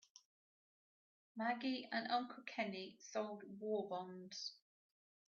Maggie 1.35 1.87
and 1.91 2.07
Uncle 2.11 2.41
Kenny 2.47 2.97
sold 2.99 3.43
war 3.59 3.87
bonds. 3.87 4.55